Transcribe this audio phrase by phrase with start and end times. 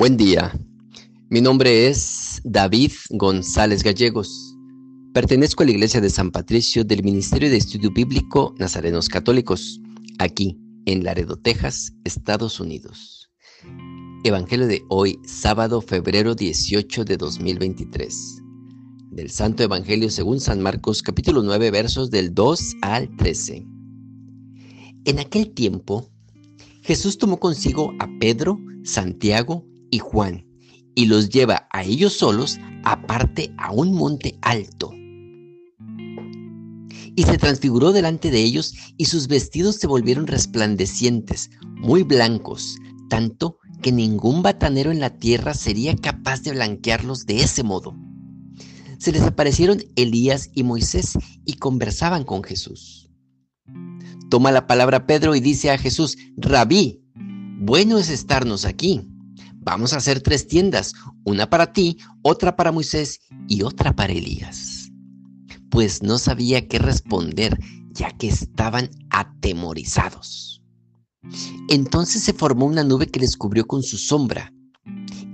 [0.00, 0.58] Buen día.
[1.28, 4.56] Mi nombre es David González Gallegos.
[5.12, 9.78] Pertenezco a la Iglesia de San Patricio del Ministerio de Estudio Bíblico Nazarenos Católicos,
[10.18, 13.30] aquí en Laredo, Texas, Estados Unidos.
[14.24, 18.42] Evangelio de hoy, sábado, febrero 18 de 2023.
[19.10, 23.66] Del Santo Evangelio según San Marcos, capítulo 9, versos del 2 al 13.
[25.04, 26.08] En aquel tiempo,
[26.80, 30.50] Jesús tomó consigo a Pedro, Santiago y Juan
[30.94, 34.92] y los lleva a ellos solos aparte a un monte alto.
[37.16, 42.76] Y se transfiguró delante de ellos y sus vestidos se volvieron resplandecientes, muy blancos,
[43.08, 47.96] tanto que ningún batanero en la tierra sería capaz de blanquearlos de ese modo.
[48.98, 53.10] Se les aparecieron Elías y Moisés y conversaban con Jesús.
[54.28, 57.02] Toma la palabra Pedro y dice a Jesús, Rabí,
[57.58, 59.10] bueno es estarnos aquí
[59.60, 60.94] vamos a hacer tres tiendas,
[61.24, 64.90] una para ti, otra para Moisés y otra para Elías.
[65.70, 67.58] Pues no sabía qué responder,
[67.92, 70.62] ya que estaban atemorizados.
[71.68, 74.52] Entonces se formó una nube que les cubrió con su sombra,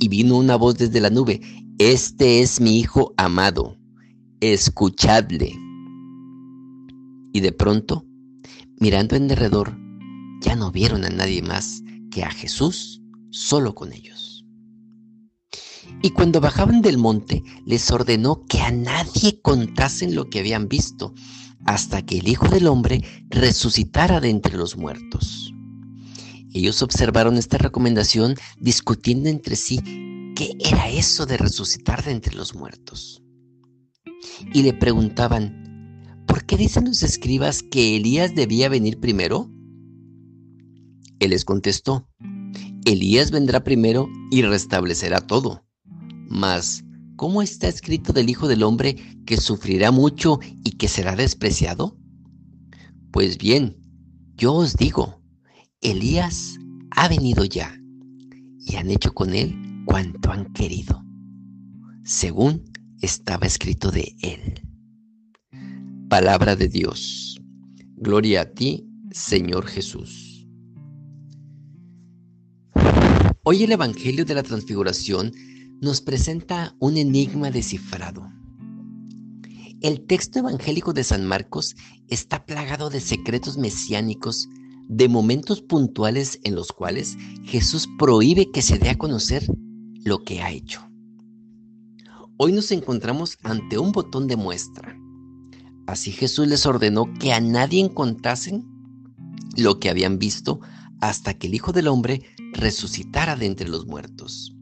[0.00, 1.40] y vino una voz desde la nube,
[1.78, 3.76] Este es mi Hijo amado,
[4.40, 5.54] escuchadle.
[7.32, 8.06] Y de pronto,
[8.80, 9.76] mirando en derredor,
[10.40, 13.03] ya no vieron a nadie más que a Jesús
[13.34, 14.44] solo con ellos.
[16.02, 21.14] Y cuando bajaban del monte, les ordenó que a nadie contasen lo que habían visto,
[21.66, 25.52] hasta que el Hijo del Hombre resucitara de entre los muertos.
[26.52, 29.80] Ellos observaron esta recomendación discutiendo entre sí
[30.36, 33.22] qué era eso de resucitar de entre los muertos.
[34.52, 39.50] Y le preguntaban, ¿por qué dicen los escribas que Elías debía venir primero?
[41.18, 42.08] Él les contestó,
[42.84, 45.64] Elías vendrá primero y restablecerá todo.
[46.28, 46.84] Mas,
[47.16, 51.96] ¿cómo está escrito del Hijo del Hombre que sufrirá mucho y que será despreciado?
[53.10, 53.78] Pues bien,
[54.36, 55.22] yo os digo,
[55.80, 56.58] Elías
[56.90, 57.78] ha venido ya
[58.58, 59.56] y han hecho con él
[59.86, 61.02] cuanto han querido,
[62.04, 62.64] según
[63.00, 64.60] estaba escrito de él.
[66.08, 67.40] Palabra de Dios.
[67.96, 70.33] Gloria a ti, Señor Jesús.
[73.46, 75.30] Hoy el Evangelio de la Transfiguración
[75.82, 78.26] nos presenta un enigma descifrado.
[79.82, 81.76] El texto evangélico de San Marcos
[82.08, 84.48] está plagado de secretos mesiánicos,
[84.88, 89.46] de momentos puntuales en los cuales Jesús prohíbe que se dé a conocer
[90.06, 90.80] lo que ha hecho.
[92.38, 94.96] Hoy nos encontramos ante un botón de muestra.
[95.86, 98.64] Así Jesús les ordenó que a nadie contasen
[99.54, 100.60] lo que habían visto
[101.00, 102.22] hasta que el Hijo del Hombre
[102.52, 104.54] resucitara de entre los muertos.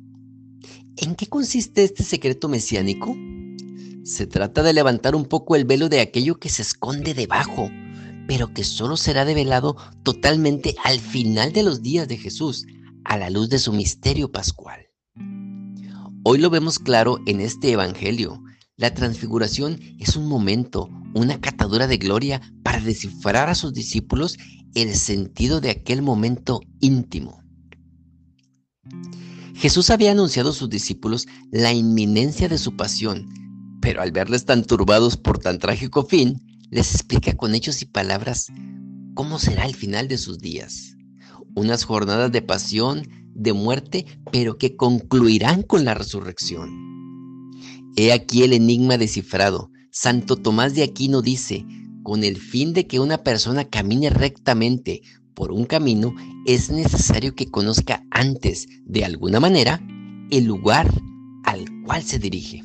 [0.96, 3.16] ¿En qué consiste este secreto mesiánico?
[4.04, 7.70] Se trata de levantar un poco el velo de aquello que se esconde debajo,
[8.26, 12.66] pero que solo será develado totalmente al final de los días de Jesús,
[13.04, 14.88] a la luz de su misterio pascual.
[16.24, 18.42] Hoy lo vemos claro en este Evangelio.
[18.76, 24.38] La transfiguración es un momento, una catadura de gloria para descifrar a sus discípulos
[24.74, 27.42] el sentido de aquel momento íntimo.
[29.54, 33.28] Jesús había anunciado a sus discípulos la inminencia de su pasión,
[33.80, 36.40] pero al verles tan turbados por tan trágico fin,
[36.70, 38.48] les explica con hechos y palabras
[39.14, 40.96] cómo será el final de sus días.
[41.54, 46.70] Unas jornadas de pasión, de muerte, pero que concluirán con la resurrección.
[47.96, 49.70] He aquí el enigma descifrado.
[49.94, 51.66] Santo Tomás de Aquino dice,
[52.02, 55.02] con el fin de que una persona camine rectamente
[55.34, 56.14] por un camino,
[56.46, 59.86] es necesario que conozca antes, de alguna manera,
[60.30, 60.90] el lugar
[61.44, 62.64] al cual se dirige.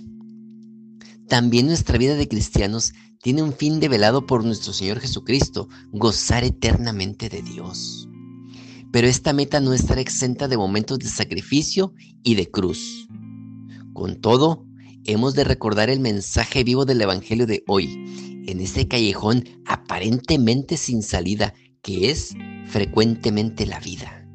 [1.28, 7.28] También nuestra vida de cristianos tiene un fin develado por nuestro Señor Jesucristo, gozar eternamente
[7.28, 8.08] de Dios.
[8.94, 11.94] Pero esta meta no estará exenta de momentos de sacrificio
[12.24, 13.10] y de cruz.
[13.92, 14.67] Con todo,
[15.08, 21.02] hemos de recordar el mensaje vivo del Evangelio de hoy en ese callejón aparentemente sin
[21.02, 22.36] salida que es
[22.68, 24.28] frecuentemente la vida.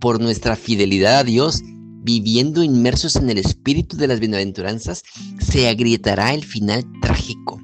[0.00, 1.62] Por nuestra fidelidad a Dios,
[2.02, 5.02] viviendo inmersos en el espíritu de las bienaventuranzas,
[5.40, 7.60] se agrietará el final trágico,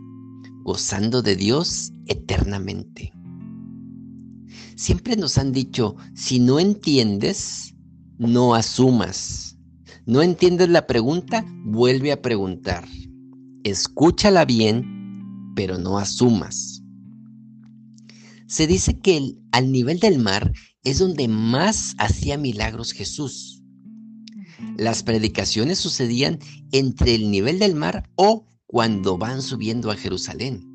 [0.62, 3.12] gozando de Dios eternamente.
[4.76, 7.75] Siempre nos han dicho, si no entiendes,
[8.19, 9.50] no asumas.
[10.06, 12.87] No entiendes la pregunta, vuelve a preguntar.
[13.64, 15.00] Escúchala bien
[15.55, 16.82] pero no asumas.
[18.47, 20.52] Se dice que al nivel del mar
[20.85, 23.62] es donde más hacía milagros Jesús.
[24.76, 26.38] Las predicaciones sucedían
[26.73, 30.67] entre el nivel del mar o cuando van subiendo a Jerusalén.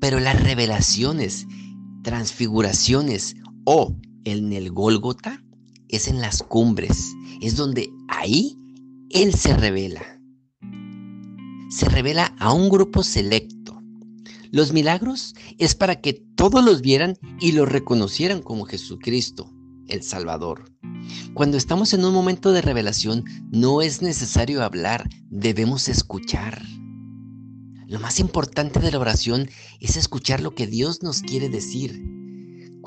[0.00, 1.46] Pero las revelaciones,
[2.02, 3.94] transfiguraciones o
[4.24, 5.44] en el Gólgota
[5.88, 8.56] es en las cumbres, es donde ahí
[9.10, 10.20] Él se revela.
[11.70, 13.82] Se revela a un grupo selecto.
[14.50, 19.52] Los milagros es para que todos los vieran y lo reconocieran como Jesucristo,
[19.88, 20.72] el Salvador.
[21.34, 26.62] Cuando estamos en un momento de revelación, no es necesario hablar, debemos escuchar.
[27.86, 29.48] Lo más importante de la oración
[29.80, 32.17] es escuchar lo que Dios nos quiere decir.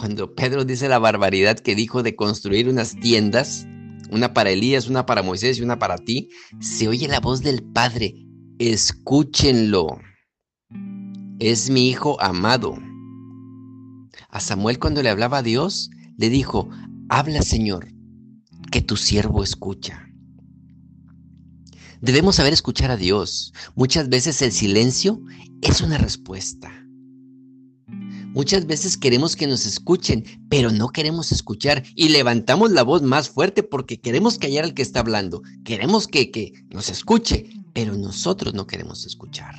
[0.02, 3.68] Cuando Pedro dice la barbaridad que dijo de construir unas tiendas,
[4.10, 7.62] una para Elías, una para Moisés y una para ti, se oye la voz del
[7.62, 8.16] Padre.
[8.58, 10.00] Escúchenlo.
[11.38, 12.80] Es mi hijo amado.
[14.30, 16.68] A Samuel cuando le hablaba a Dios, le dijo,
[17.08, 17.88] habla Señor,
[18.72, 20.08] que tu siervo escucha.
[22.02, 23.54] Debemos saber escuchar a Dios.
[23.76, 25.22] Muchas veces el silencio
[25.62, 26.72] es una respuesta.
[28.34, 33.30] Muchas veces queremos que nos escuchen, pero no queremos escuchar y levantamos la voz más
[33.30, 35.42] fuerte porque queremos callar al que está hablando.
[35.66, 39.56] Queremos que, que nos escuche, pero nosotros no queremos escuchar.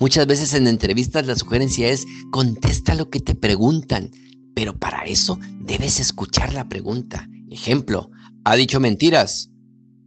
[0.00, 4.10] Muchas veces en entrevistas la sugerencia es contesta lo que te preguntan,
[4.54, 7.28] pero para eso debes escuchar la pregunta.
[7.48, 8.10] Ejemplo,
[8.44, 9.50] ¿ha dicho mentiras?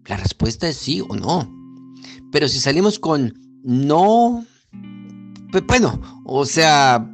[0.07, 1.49] La respuesta es sí o no.
[2.33, 3.33] Pero si salimos con
[3.63, 4.45] no,
[5.51, 7.09] pues bueno, o sea,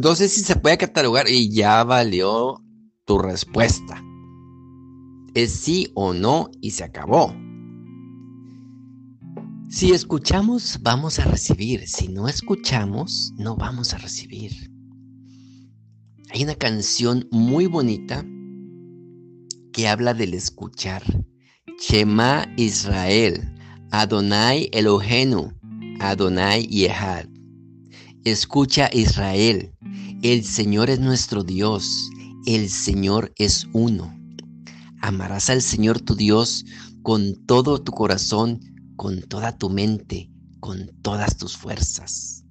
[0.00, 2.62] no sé si se puede catalogar y ya valió
[3.04, 4.02] tu respuesta.
[5.34, 7.34] Es sí o no y se acabó.
[9.68, 11.88] Si escuchamos, vamos a recibir.
[11.88, 14.52] Si no escuchamos, no vamos a recibir.
[16.30, 18.24] Hay una canción muy bonita
[19.72, 21.02] que habla del escuchar.
[21.80, 23.52] Shema Israel,
[23.90, 25.52] Adonai Elohenu,
[25.98, 27.33] Adonai Yehad.
[28.24, 29.70] Escucha Israel,
[30.22, 32.08] el Señor es nuestro Dios,
[32.46, 34.18] el Señor es uno.
[35.02, 36.64] Amarás al Señor tu Dios
[37.02, 38.60] con todo tu corazón,
[38.96, 40.30] con toda tu mente,
[40.60, 42.44] con todas tus fuerzas.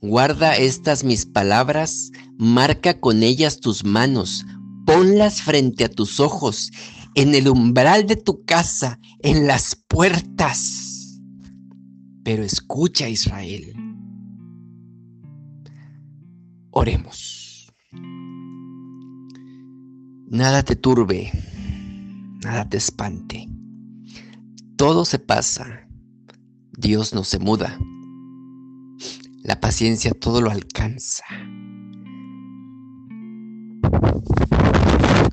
[0.00, 4.46] Guarda estas mis palabras, marca con ellas tus manos,
[4.86, 6.70] ponlas frente a tus ojos,
[7.16, 11.18] en el umbral de tu casa, en las puertas.
[12.22, 13.89] Pero escucha Israel.
[16.72, 17.72] Oremos.
[20.28, 21.32] Nada te turbe,
[22.44, 23.48] nada te espante.
[24.76, 25.88] Todo se pasa.
[26.72, 27.76] Dios no se muda.
[29.42, 31.24] La paciencia todo lo alcanza.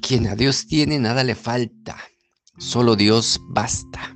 [0.01, 1.97] Quien a Dios tiene, nada le falta.
[2.57, 4.15] Solo Dios basta.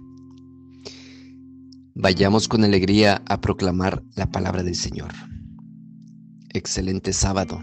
[1.93, 5.11] Vayamos con alegría a proclamar la palabra del Señor.
[6.53, 7.61] Excelente sábado.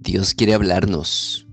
[0.00, 1.46] Dios quiere hablarnos,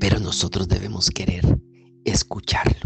[0.00, 1.60] pero nosotros debemos querer
[2.04, 2.85] escucharlo.